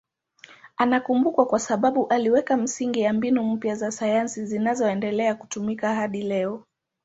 [0.77, 6.65] Anakumbukwa kwa sababu aliweka misingi ya mbinu mpya za sayansi zinazoendelea kutumika hadi leo.